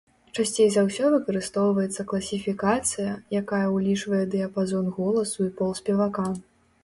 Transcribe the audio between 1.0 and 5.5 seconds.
выкарыстоўваецца класіфікацыя, якая ўлічвае дыяпазон голасу